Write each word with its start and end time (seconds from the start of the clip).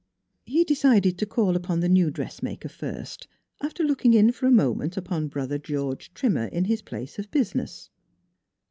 He 0.47 0.63
decided 0.63 1.19
to 1.19 1.27
call 1.27 1.55
upon 1.55 1.79
the 1.79 1.87
new 1.87 2.09
dressmaker 2.09 2.69
first, 2.69 3.27
after 3.61 3.83
looking 3.83 4.15
in 4.15 4.31
for 4.31 4.47
a 4.47 4.51
moment 4.51 4.97
upon 4.97 5.27
Brother 5.27 5.59
George 5.59 6.11
Trimmer 6.15 6.45
in 6.47 6.65
his 6.65 6.81
place 6.81 7.19
of 7.19 7.29
business. 7.29 7.91